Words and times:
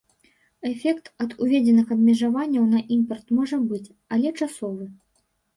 Эфект 0.69 1.09
ад 1.25 1.35
уведзеных 1.47 1.91
абмежаванняў 1.95 2.63
на 2.73 2.79
імпарт 2.97 3.27
можа 3.41 3.57
быць, 3.69 3.87
але 4.17 4.27
часовы. 4.39 4.91